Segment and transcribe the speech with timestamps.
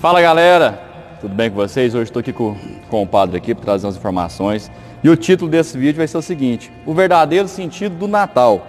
[0.00, 0.80] Fala galera,
[1.20, 1.92] tudo bem com vocês?
[1.92, 2.54] Hoje estou aqui com,
[2.88, 4.70] com o padre aqui para trazer as informações.
[5.02, 8.64] E o título desse vídeo vai ser o seguinte: O verdadeiro sentido do Natal.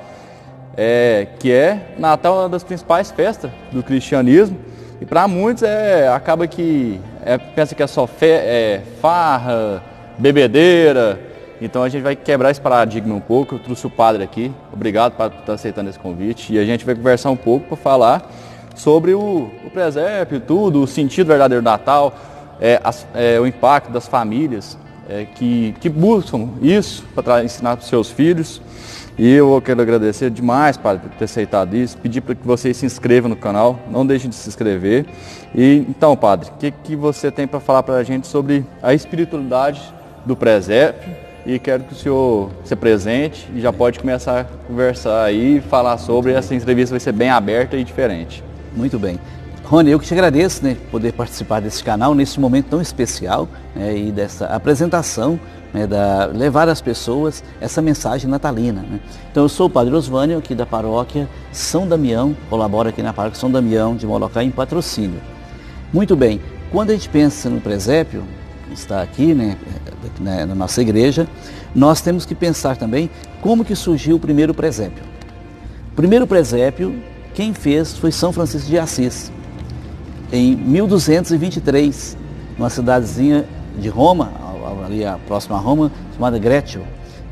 [0.76, 4.58] É, que é Natal é uma das principais festas do cristianismo.
[5.00, 9.84] E para muitos é, acaba que é, pensa que é só fé, é, farra,
[10.18, 11.20] bebedeira.
[11.62, 13.54] Então a gente vai quebrar esse paradigma um pouco.
[13.54, 14.52] Eu trouxe o padre aqui.
[14.74, 16.56] Obrigado por estar aceitando esse convite.
[16.56, 18.32] E a gente vai conversar um pouco para falar
[18.76, 22.14] sobre o, o presépio, tudo, o sentido verdadeiro do Natal,
[22.60, 24.78] é, as, é, o impacto das famílias
[25.10, 28.62] é, que, que buscam isso para ensinar para os seus filhos.
[29.18, 33.28] E eu quero agradecer demais, por ter aceitado isso, pedir para que vocês se inscrevam
[33.30, 35.06] no canal, não deixem de se inscrever.
[35.54, 38.94] E então, Padre, o que, que você tem para falar para a gente sobre a
[38.94, 39.82] espiritualidade
[40.26, 41.14] do presépio?
[41.46, 45.62] E quero que o senhor se presente e já pode começar a conversar aí e
[45.62, 46.32] falar sobre.
[46.32, 48.44] Essa entrevista vai ser bem aberta e diferente.
[48.76, 49.20] Muito bem.
[49.70, 53.96] Rony, eu que te agradeço, né, poder participar desse canal nesse momento tão especial né,
[53.96, 55.40] e dessa apresentação,
[55.72, 58.82] né, da, levar às pessoas essa mensagem natalina.
[58.82, 59.00] Né.
[59.30, 63.40] Então eu sou o Padre Osvânio, aqui da paróquia São Damião, colaboro aqui na paróquia
[63.40, 65.22] São Damião de Molokai em patrocínio.
[65.94, 68.24] Muito bem, quando a gente pensa no presépio,
[68.72, 69.56] está aqui né,
[70.20, 71.28] né, na nossa igreja,
[71.76, 73.10] nós temos que pensar também
[73.42, 75.04] como que surgiu o primeiro presépio.
[75.92, 76.96] O primeiro presépio,
[77.40, 79.32] quem fez foi São Francisco de Assis
[80.30, 82.18] em 1223,
[82.58, 83.46] numa cidadezinha
[83.78, 84.30] de Roma,
[84.86, 86.82] ali próxima a Roma, chamada Grétio,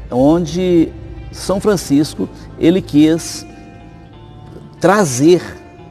[0.10, 0.94] onde
[1.34, 3.46] São Francisco ele quis
[4.80, 5.42] trazer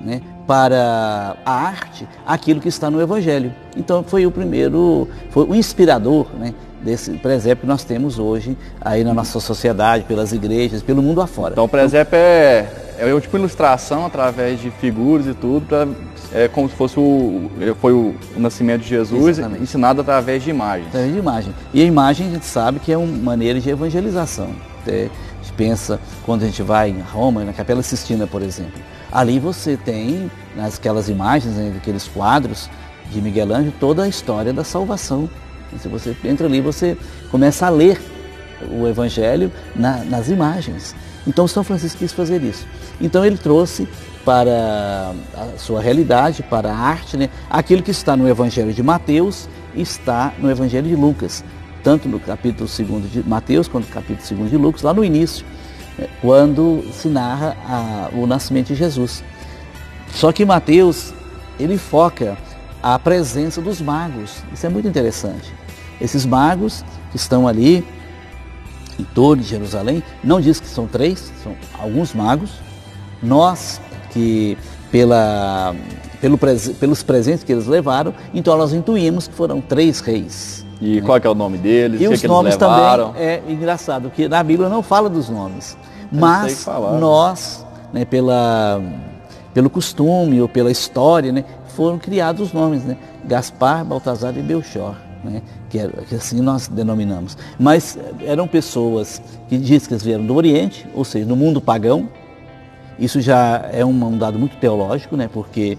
[0.01, 3.53] né, para a arte aquilo que está no Evangelho.
[3.77, 9.05] Então foi o primeiro, foi o inspirador né, desse presépio que nós temos hoje aí
[9.05, 11.53] na nossa sociedade, pelas igrejas, pelo mundo afora.
[11.53, 15.87] Então o presépio é, é tipo ilustração através de figuras e tudo para
[16.33, 19.63] é como se fosse o, foi o, o nascimento de Jesus Exatamente.
[19.63, 20.89] ensinado através de imagens.
[20.89, 21.55] Através de imagem.
[21.73, 24.51] E a imagem a gente sabe que é uma maneira de evangelização.
[24.87, 25.09] É,
[25.41, 28.81] a gente pensa quando a gente vai em Roma, na Capela Sistina, por exemplo.
[29.11, 32.69] Ali você tem, naquelas imagens, né, aqueles quadros
[33.11, 35.31] de Miguel Ângelo, toda a história da salvação.
[35.73, 36.97] E se você entra ali, você
[37.31, 38.01] começa a ler
[38.71, 40.95] o Evangelho na, nas imagens.
[41.27, 42.67] Então São Francisco quis fazer isso.
[43.01, 43.89] Então ele trouxe
[44.25, 47.31] para a sua realidade, para a arte, né?
[47.49, 51.45] aquilo que está no Evangelho de Mateus está no Evangelho de Lucas,
[51.83, 55.45] tanto no capítulo 2 de Mateus quanto no capítulo 2 de Lucas, lá no início,
[55.99, 56.09] né?
[56.21, 59.23] quando se narra a, o nascimento de Jesus.
[60.13, 61.13] Só que Mateus,
[61.59, 62.37] ele foca
[62.83, 65.53] a presença dos magos, isso é muito interessante.
[66.01, 67.85] Esses magos que estão ali
[68.99, 72.51] em torno de Jerusalém, não diz que são três, são alguns magos.
[73.23, 73.81] Nós
[74.11, 74.57] que
[74.91, 75.75] pela,
[76.21, 80.65] pelo, pelos presentes que eles levaram, então nós intuímos que foram três reis.
[80.81, 81.07] E né?
[81.07, 82.01] qual é o nome deles?
[82.01, 85.77] E os que nomes também é engraçado, que na Bíblia não fala dos nomes,
[86.11, 86.67] mas
[86.99, 88.83] nós, né, pela,
[89.55, 92.97] pelo costume ou pela história, né, foram criados os nomes, né?
[93.25, 94.95] Gaspar, Baltazar e Belchor.
[95.25, 95.43] Né?
[95.69, 97.37] Que, era, que, assim nós denominamos.
[97.59, 102.09] Mas eram pessoas que diz que eles vieram do Oriente, ou seja, do mundo pagão,
[102.99, 105.29] isso já é um, dado muito teológico, né?
[105.31, 105.77] porque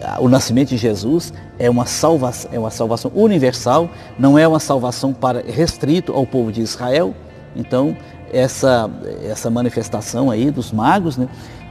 [0.00, 3.88] eh, o nascimento de Jesus é uma salvação, é uma salvação universal,
[4.18, 7.14] não é uma salvação para restrito ao povo de Israel.
[7.54, 7.96] Então,
[8.32, 8.90] essa,
[9.24, 11.28] essa manifestação aí dos magos, né,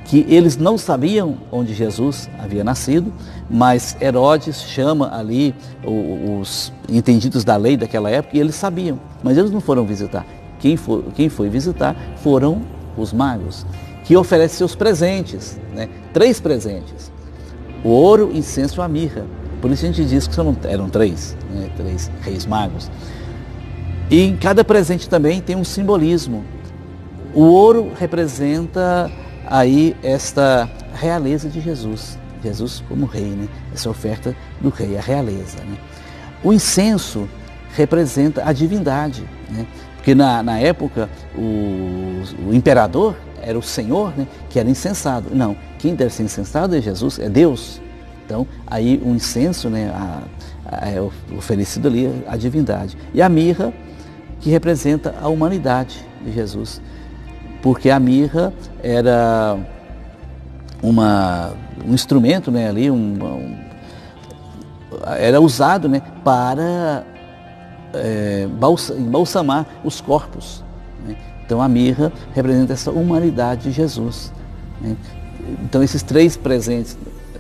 [0.08, 3.14] que eles não sabiam onde Jesus havia nascido,
[3.50, 5.54] mas Herodes chama ali
[5.84, 10.26] os entendidos da lei daquela época e eles sabiam, mas eles não foram visitar.
[10.60, 12.62] Quem foi, quem foi visitar foram
[12.98, 13.66] os magos
[14.06, 15.90] que oferece seus presentes, né?
[16.14, 17.12] três presentes:
[17.84, 19.26] o ouro, incenso e a mirra.
[19.62, 21.70] Por isso a gente diz que eram três, né?
[21.76, 22.90] três reis magos.
[24.10, 26.46] E em cada presente também tem um simbolismo.
[27.34, 29.12] O ouro representa
[29.50, 33.48] aí esta realeza de Jesus, Jesus como rei, né?
[33.74, 35.58] essa oferta do rei, a realeza.
[35.60, 35.78] Né?
[36.44, 37.28] O incenso
[37.76, 39.66] representa a divindade, né?
[39.96, 45.30] porque na, na época o, o imperador era o Senhor, né, que era incensado.
[45.34, 47.82] Não, quem deve ser incensado é Jesus, é Deus.
[48.26, 49.92] Então, aí o incenso né,
[50.82, 51.00] é
[51.36, 52.98] oferecido ali à divindade.
[53.14, 53.74] E a mirra,
[54.40, 56.82] que representa a humanidade de Jesus.
[57.68, 59.58] Porque a mirra era
[60.82, 61.52] uma,
[61.86, 63.58] um instrumento né, ali, um, um,
[65.18, 67.04] era usado né, para
[67.94, 68.48] é,
[68.98, 70.64] embalsamar os corpos.
[71.46, 74.32] Então a mirra representa essa humanidade de Jesus.
[74.80, 74.96] Né?
[75.66, 76.98] Então esses três presentes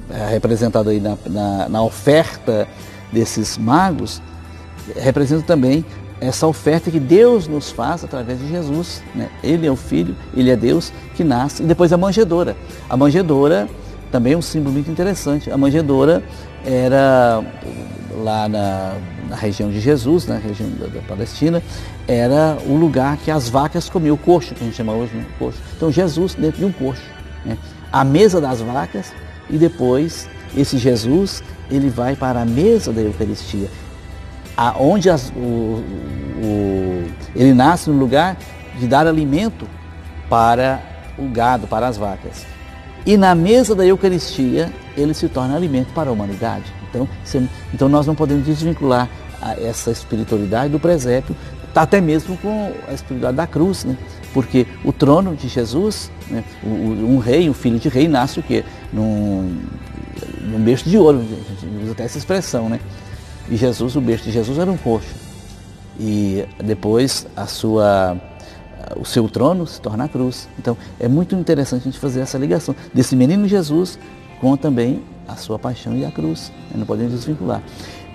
[0.09, 2.67] é representado aí na, na, na oferta
[3.13, 4.21] desses magos,
[4.93, 5.85] representa também
[6.19, 9.03] essa oferta que Deus nos faz através de Jesus.
[9.13, 9.29] Né?
[9.43, 11.63] Ele é o Filho, Ele é Deus que nasce.
[11.63, 12.55] E depois a manjedoura.
[12.89, 13.67] A manjedoura
[14.11, 15.51] também é um símbolo muito interessante.
[15.51, 16.23] A manjedoura
[16.65, 17.43] era
[18.23, 18.95] lá na,
[19.29, 21.61] na região de Jesus, na região da, da, Palestina,
[22.07, 25.25] era o lugar que as vacas comiam, o coxo, que a gente chama hoje de
[25.37, 25.59] coxo.
[25.75, 27.03] Então Jesus dentro de um coxo.
[27.45, 27.57] Né?
[27.91, 29.13] A mesa das vacas
[29.49, 33.69] e depois esse Jesus ele vai para a mesa da Eucaristia
[34.79, 35.83] onde as, o,
[36.43, 37.05] o,
[37.35, 38.37] ele nasce no lugar
[38.79, 39.67] de dar alimento
[40.29, 40.81] para
[41.17, 42.45] o gado, para as vacas.
[43.05, 46.73] E na mesa da Eucaristia, ele se torna alimento para a humanidade.
[46.89, 49.07] Então, se, então nós não podemos desvincular
[49.61, 51.35] essa espiritualidade do presépio,
[51.75, 53.95] até mesmo com a espiritualidade da cruz, né?
[54.33, 56.43] porque o trono de Jesus, né?
[56.63, 58.63] um rei, um filho de rei, nasce o quê?
[58.91, 59.57] Num,
[60.41, 62.79] num berço de ouro, a gente usa até essa expressão, né?
[63.49, 65.15] E Jesus, o berço de Jesus era um coxo.
[65.99, 68.17] E depois a sua,
[68.95, 70.47] o seu trono se torna a cruz.
[70.59, 73.97] Então é muito interessante a gente fazer essa ligação desse menino Jesus
[74.39, 76.51] com também a sua paixão e a cruz.
[76.75, 77.61] Não podemos desvincular.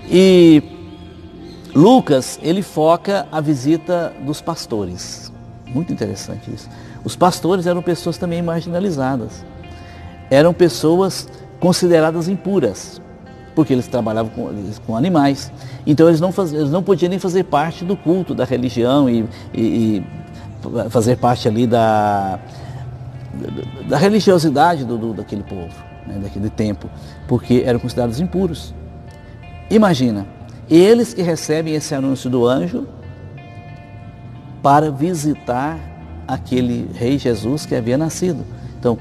[0.08, 0.62] E
[1.74, 5.32] Lucas, ele foca a visita dos pastores.
[5.66, 6.68] Muito interessante isso.
[7.02, 9.44] Os pastores eram pessoas também marginalizadas.
[10.30, 11.28] Eram pessoas
[11.58, 13.00] consideradas impuras
[13.54, 14.50] porque eles trabalhavam com,
[14.86, 15.52] com animais.
[15.86, 19.24] Então eles não, faz, eles não podiam nem fazer parte do culto, da religião e,
[19.54, 20.04] e, e
[20.90, 22.38] fazer parte ali da,
[23.88, 25.74] da religiosidade do, do daquele povo,
[26.06, 26.88] né, daquele tempo,
[27.26, 28.74] porque eram considerados impuros.
[29.70, 30.26] Imagina,
[30.70, 32.86] eles que recebem esse anúncio do anjo
[34.62, 35.78] para visitar
[36.26, 38.44] aquele rei Jesus que havia nascido.
[38.78, 38.96] Então,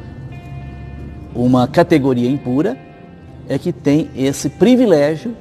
[1.34, 2.78] uma categoria impura
[3.52, 5.36] é que tem esse privilégio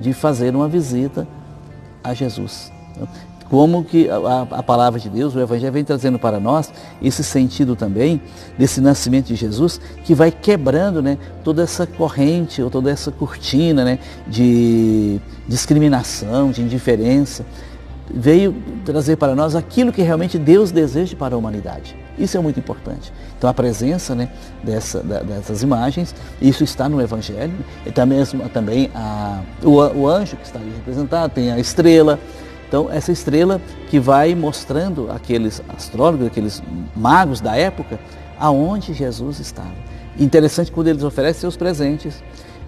[0.00, 1.28] de fazer uma visita
[2.02, 2.72] a Jesus.
[3.50, 6.72] Como que a, a, palavra de Deus, o Evangelho vem trazendo para nós
[7.02, 8.22] esse sentido também
[8.58, 13.84] desse nascimento de Jesus, que vai quebrando né, toda essa corrente ou toda essa cortina
[13.84, 17.44] né, de discriminação, de indiferença.
[18.08, 18.54] Veio
[18.84, 21.96] trazer para nós aquilo que realmente Deus deseja para a humanidade.
[22.18, 23.12] Isso é muito importante.
[23.36, 24.28] Então a presença né,
[24.62, 27.52] dessa, da, dessas imagens, isso está no Evangelho,
[27.84, 32.18] e também, também a, o, o anjo que está ali representado, tem a estrela.
[32.68, 36.62] Então essa estrela que vai mostrando aqueles astrólogos, aqueles
[36.94, 37.98] magos da época,
[38.38, 39.74] aonde Jesus estava.
[40.18, 42.22] Interessante quando eles oferecem seus presentes.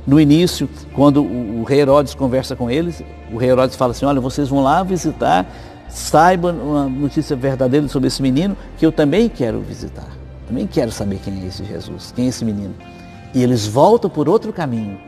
[0.06, 3.02] No início, quando o, rei Herodes conversa com eles,
[3.32, 5.46] o rei Herodes fala assim, olha, vocês vão lá visitar
[5.88, 10.08] saiba uma notícia verdadeira sobre esse menino que eu também quero visitar.
[10.46, 12.74] Também quero saber quem é esse Jesus, quem é esse menino.
[13.34, 14.98] E eles voltam por outro caminho.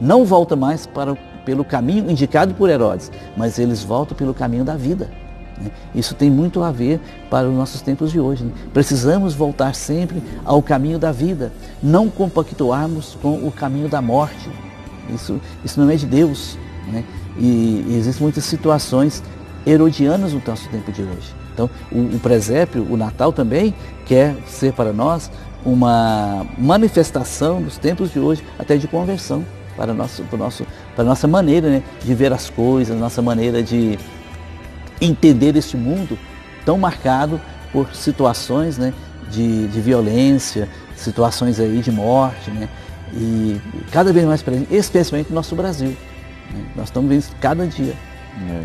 [0.00, 1.14] Não voltam mais para,
[1.44, 5.10] pelo caminho indicado por Herodes, mas eles voltam pelo caminho da vida.
[5.60, 5.70] Né?
[5.94, 7.00] Isso tem muito a ver
[7.30, 8.44] para os nossos tempos de hoje.
[8.44, 8.52] Né?
[8.72, 11.52] Precisamos voltar sempre ao caminho da vida,
[11.82, 14.50] não compactuarmos com o caminho da morte.
[15.12, 16.58] Isso, isso não é de Deus.
[16.86, 17.04] Né?
[17.36, 19.22] E, e existem muitas situações
[19.66, 21.34] herodianas no nosso tempo de hoje.
[21.52, 23.74] Então, o, o presépio, o Natal também
[24.06, 25.30] quer ser para nós
[25.64, 29.44] uma manifestação dos tempos de hoje, até de conversão
[29.76, 33.62] para, nosso, para, nosso, para a nossa maneira né, de ver as coisas, nossa maneira
[33.62, 33.98] de
[35.00, 36.18] entender este mundo
[36.64, 37.40] tão marcado
[37.72, 38.92] por situações né,
[39.30, 42.68] de, de violência, situações aí de morte, né,
[43.12, 45.96] e cada vez mais presente, especialmente no nosso Brasil.
[46.52, 47.94] Né, nós estamos vendo isso cada dia.
[48.50, 48.64] É.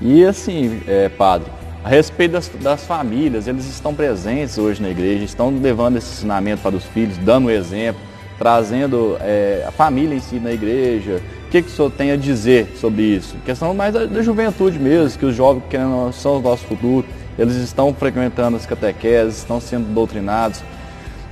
[0.00, 1.50] E assim, é, padre,
[1.84, 6.62] a respeito das, das, famílias, eles estão presentes hoje na igreja, estão levando esse ensinamento
[6.62, 8.00] para os filhos, dando o exemplo,
[8.38, 11.20] trazendo é, a família em si na igreja.
[11.50, 13.36] Que, que o senhor tem a dizer sobre isso?
[13.44, 15.76] Questão mais da, da juventude mesmo, que os jovens que
[16.12, 17.04] são o nosso futuro,
[17.38, 20.62] eles estão frequentando as catequeses, estão sendo doutrinados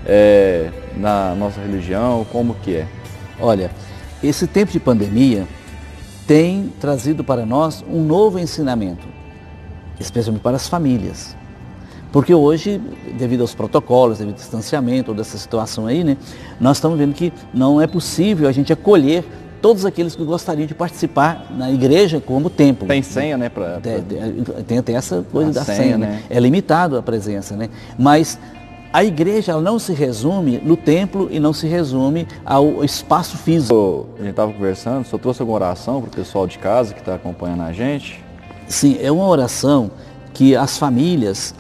[0.04, 2.87] é, na nossa religião, como que é?
[3.38, 3.70] Olha,
[4.22, 5.46] esse tempo de pandemia,
[6.26, 9.06] tem trazido para nós um novo ensinamento,
[9.98, 11.34] especialmente para as famílias.
[12.12, 12.80] Porque hoje,
[13.16, 16.16] devido aos protocolos, devido ao distanciamento, toda essa situação aí, né,
[16.60, 19.25] nós estamos vendo que não é possível a gente acolher
[19.60, 22.86] todos aqueles que gostariam de participar na igreja como templo.
[22.86, 23.48] Tem senha, né?
[23.48, 23.80] Pra, pra...
[23.80, 24.02] Tem,
[24.66, 26.06] tem, até essa coisa a da senha, senha né?
[26.06, 26.22] né?
[26.30, 27.68] É limitado a presença, né?
[27.98, 28.38] Mas
[28.92, 34.06] a igreja não se resume no templo e não se resume ao espaço físico.
[34.16, 37.14] A gente estava conversando, só trouxe alguma oração para o pessoal de casa que está
[37.14, 38.24] acompanhando a gente?
[38.66, 39.90] Sim, é uma oração
[40.32, 41.54] que as famílias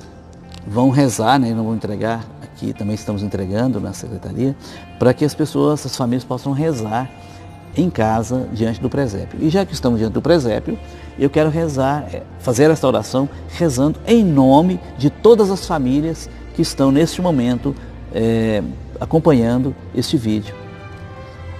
[0.66, 1.52] vão rezar, né?
[1.52, 2.24] não vou entregar
[2.58, 4.54] que também estamos entregando na secretaria,
[4.98, 7.08] para que as pessoas, as famílias possam rezar
[7.76, 9.38] em casa diante do presépio.
[9.40, 10.78] E já que estamos diante do presépio,
[11.18, 16.62] eu quero rezar, é, fazer esta oração rezando em nome de todas as famílias que
[16.62, 17.74] estão neste momento
[18.12, 18.62] é,
[19.00, 20.54] acompanhando este vídeo.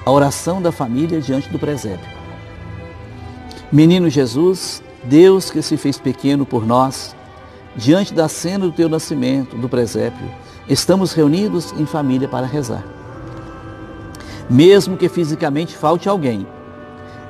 [0.04, 2.18] A oração da família diante do presépio.
[3.70, 7.14] Menino Jesus, Deus que se fez pequeno por nós,
[7.76, 10.26] diante da cena do teu nascimento, do presépio,
[10.68, 12.97] estamos reunidos em família para rezar.
[14.50, 16.46] Mesmo que fisicamente falte alguém,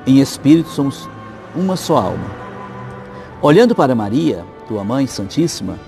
[0.06, 1.08] em espírito somos
[1.54, 2.30] uma só alma.
[3.42, 5.78] Olhando para Maria, tua mãe santíssima,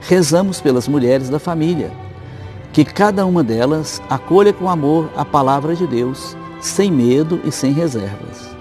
[0.00, 1.92] rezamos pelas mulheres da família,
[2.72, 7.72] que cada uma delas acolha com amor a palavra de Deus, sem medo e sem
[7.72, 8.56] reservas.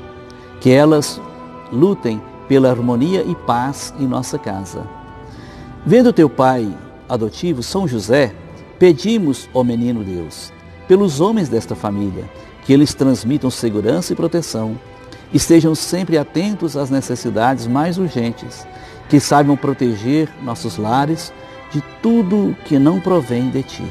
[0.60, 1.22] Que elas
[1.72, 4.88] lutem pela harmonia e paz em nossa casa.
[5.86, 6.68] Vendo teu pai
[7.08, 8.34] adotivo, São José,
[8.78, 10.52] pedimos, ó menino Deus,
[10.88, 12.30] pelos homens desta família,
[12.64, 14.78] que eles transmitam segurança e proteção,
[15.34, 18.66] estejam sempre atentos às necessidades mais urgentes,
[19.10, 21.34] que saibam proteger nossos lares
[21.72, 23.86] de tudo que não provém de ti.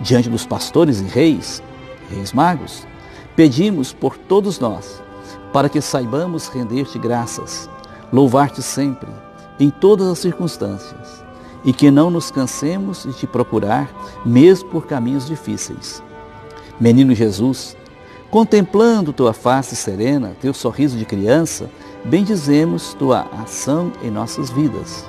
[0.00, 1.62] Diante dos pastores e reis,
[2.10, 2.86] reis magos,
[3.34, 5.02] pedimos por todos nós,
[5.52, 7.68] para que saibamos render-te graças,
[8.12, 9.10] louvar-te sempre,
[9.58, 11.24] em todas as circunstâncias,
[11.66, 13.90] e que não nos cansemos de te procurar,
[14.24, 16.00] mesmo por caminhos difíceis.
[16.78, 17.76] Menino Jesus,
[18.30, 21.68] contemplando tua face serena, teu sorriso de criança,
[22.04, 25.04] bendizemos tua ação em nossas vidas.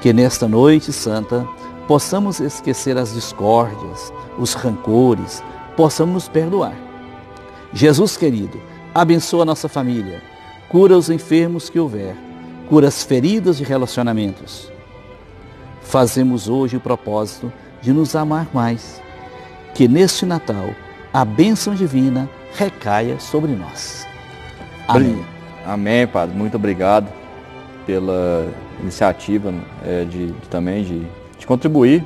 [0.00, 1.46] Que nesta noite santa
[1.86, 5.42] possamos esquecer as discórdias, os rancores,
[5.76, 6.74] possamos nos perdoar.
[7.70, 8.58] Jesus querido,
[8.94, 10.22] abençoa nossa família,
[10.70, 12.16] cura os enfermos que houver,
[12.66, 14.72] cura as feridas de relacionamentos.
[15.94, 19.00] Fazemos hoje o propósito de nos amar mais.
[19.74, 20.70] Que neste Natal
[21.12, 24.04] a bênção divina recaia sobre nós.
[24.88, 25.24] Amém.
[25.64, 26.36] Amém, Padre.
[26.36, 27.06] Muito obrigado
[27.86, 28.48] pela
[28.80, 29.54] iniciativa
[29.86, 31.06] é, de, de, também de,
[31.38, 32.04] de contribuir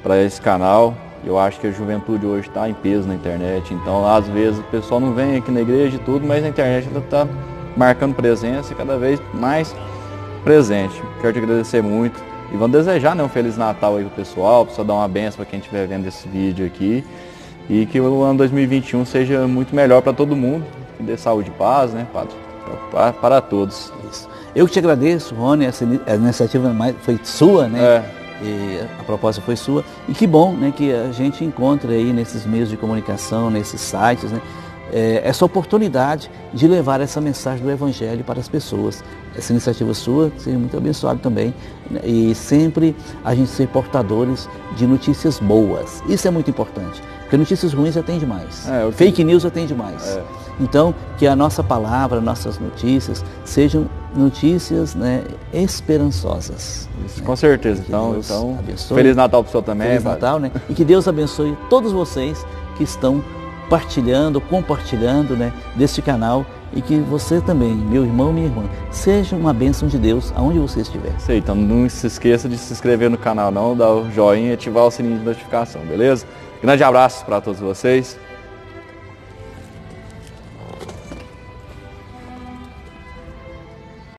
[0.00, 0.94] para esse canal.
[1.24, 4.64] Eu acho que a juventude hoje está em peso na internet, então às vezes o
[4.70, 7.26] pessoal não vem aqui na igreja e tudo, mas na internet está
[7.76, 9.74] marcando presença e cada vez mais
[10.44, 11.02] presente.
[11.20, 14.84] Quero te agradecer muito e vamos desejar né, um Feliz Natal aí pro pessoal, para
[14.84, 17.04] dar uma benção para quem estiver vendo esse vídeo aqui
[17.68, 20.64] e que o ano 2021 seja muito melhor para todo mundo,
[20.96, 22.34] que dê saúde e paz, né, Padre?
[22.90, 23.92] Para, para todos.
[24.10, 24.28] Isso.
[24.54, 26.70] Eu que te agradeço, Rony, essa iniciativa
[27.02, 27.80] foi sua, né?
[27.80, 29.84] É e a proposta foi sua.
[30.08, 34.30] E que bom né, que a gente encontre aí nesses meios de comunicação, nesses sites,
[34.30, 34.40] né,
[34.92, 39.02] é, essa oportunidade de levar essa mensagem do Evangelho para as pessoas.
[39.34, 41.54] Essa iniciativa sua seja muito abençoada também.
[41.90, 42.94] Né, e sempre
[43.24, 46.02] a gente ser portadores de notícias boas.
[46.06, 47.02] Isso é muito importante.
[47.22, 48.68] Porque notícias ruins já tem demais.
[48.68, 50.06] É, Fake news já tem demais.
[50.06, 50.22] É.
[50.60, 56.86] Então, que a nossa palavra, nossas notícias sejam notícias né, esperançosas.
[57.06, 57.26] Isso, né?
[57.26, 57.82] Com certeza.
[57.86, 58.96] então, então abençoe.
[58.96, 59.88] Feliz Natal para o senhor também.
[59.88, 60.52] Feliz Natal, né?
[60.68, 62.44] E que Deus abençoe todos vocês
[62.76, 63.24] que estão
[63.72, 69.54] partilhando, compartilhando né, deste canal e que você também, meu irmão, minha irmã, seja uma
[69.54, 71.18] bênção de Deus aonde você estiver.
[71.18, 74.52] Sei, então não se esqueça de se inscrever no canal não, dar o joinha e
[74.52, 76.26] ativar o sininho de notificação, beleza?
[76.60, 78.18] Grande abraço para todos vocês.